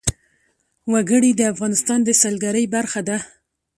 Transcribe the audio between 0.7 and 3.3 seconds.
وګړي د افغانستان د سیلګرۍ برخه ده.